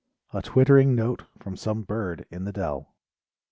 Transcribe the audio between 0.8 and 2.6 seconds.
note from some bird in the